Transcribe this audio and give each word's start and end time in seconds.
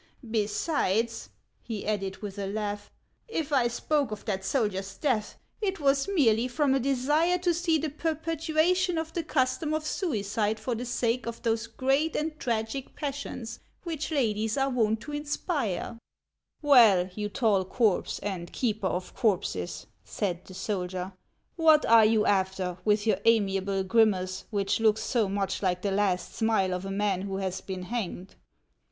Besides," 0.31 1.29
he 1.61 1.85
added, 1.85 2.23
with 2.23 2.39
a 2.39 2.47
laugh," 2.47 2.89
if 3.27 3.53
I 3.53 3.67
spoke 3.67 4.09
of 4.09 4.25
that 4.25 4.43
soldier's 4.43 4.97
death, 4.97 5.37
it 5.61 5.79
was 5.79 6.07
merely 6.07 6.47
from 6.47 6.73
a 6.73 6.79
desire 6.79 7.37
to 7.37 7.53
see 7.53 7.77
the 7.77 7.91
perpetuation 7.91 8.97
of 8.97 9.13
the 9.13 9.21
custom 9.21 9.75
of 9.75 9.85
suicide 9.85 10.59
for 10.59 10.73
the 10.73 10.85
sake 10.87 11.27
of 11.27 11.43
those 11.43 11.67
great 11.67 12.15
and 12.15 12.39
tragic 12.39 12.95
passions 12.95 13.59
which 13.83 14.09
ladies 14.11 14.57
are 14.57 14.71
wont 14.71 15.01
to 15.01 15.11
inspire." 15.11 15.83
HANS 15.99 15.99
OF 16.63 16.69
ICELAND. 16.69 16.93
29" 16.97 16.97
Well, 16.97 17.09
you 17.13 17.29
tall 17.29 17.63
corpse 17.63 18.17
and 18.23 18.51
keeper 18.51 18.87
of 18.87 19.13
corpses," 19.13 19.85
said 20.03 20.43
the 20.45 20.55
soldier," 20.55 21.13
what 21.57 21.85
are 21.85 22.05
you 22.05 22.25
after, 22.25 22.79
with 22.83 23.05
your 23.05 23.19
amiable 23.25 23.83
grimace, 23.83 24.45
which 24.49 24.79
looks 24.79 25.03
so 25.03 25.29
much 25.29 25.61
like 25.61 25.83
the 25.83 25.91
last 25.91 26.33
smile 26.33 26.73
of 26.73 26.85
a 26.85 26.89
man 26.91 27.21
who 27.21 27.37
has 27.37 27.61
been 27.61 27.83
hanged 27.83 28.33